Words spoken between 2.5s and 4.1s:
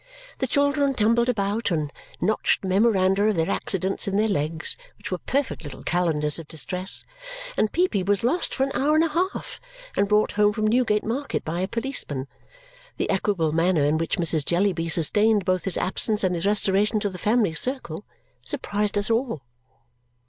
memoranda of their accidents